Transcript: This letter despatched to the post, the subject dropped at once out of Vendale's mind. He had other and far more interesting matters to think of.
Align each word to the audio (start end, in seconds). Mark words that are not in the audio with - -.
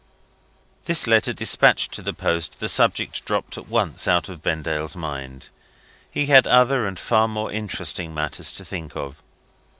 This 0.85 1.05
letter 1.05 1.31
despatched 1.31 1.91
to 1.91 2.01
the 2.01 2.11
post, 2.11 2.59
the 2.59 2.67
subject 2.67 3.23
dropped 3.23 3.55
at 3.55 3.67
once 3.67 4.07
out 4.07 4.29
of 4.29 4.41
Vendale's 4.41 4.95
mind. 4.95 5.49
He 6.09 6.25
had 6.25 6.47
other 6.47 6.87
and 6.87 6.97
far 6.99 7.27
more 7.27 7.51
interesting 7.51 8.11
matters 8.11 8.51
to 8.53 8.65
think 8.65 8.95
of. 8.95 9.17